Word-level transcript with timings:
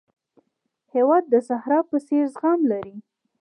هېواد 0.93 1.23
د 1.29 1.33
صحرا 1.47 1.79
په 1.89 1.97
څېر 2.07 2.25
زغم 2.33 2.61
لري. 2.71 2.95